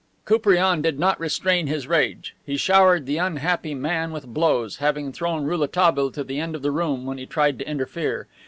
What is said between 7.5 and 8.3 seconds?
to interfere.